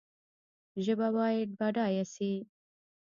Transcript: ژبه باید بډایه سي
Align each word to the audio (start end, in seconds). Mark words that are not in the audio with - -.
ژبه 0.83 1.07
باید 1.17 1.49
بډایه 1.59 2.05
سي 2.13 2.31